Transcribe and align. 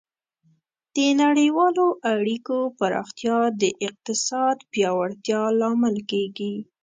د 0.95 0.97
نړیوالو 1.21 1.87
اړیکو 2.13 2.57
پراختیا 2.79 3.39
د 3.61 3.63
اقتصاد 3.87 4.57
پیاوړتیا 4.71 5.41
لامل 5.59 5.95
کیږي. 6.11 6.53